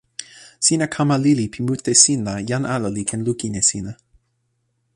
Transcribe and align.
sina 0.65 0.85
kama 0.95 1.15
lili 1.23 1.45
pi 1.53 1.59
mute 1.67 1.93
sin 2.03 2.19
la 2.27 2.35
jan 2.49 2.63
ala 2.75 2.89
li 2.95 3.03
ken 3.09 3.21
lukin 3.27 3.53
e 3.61 3.63
sina. 3.69 3.93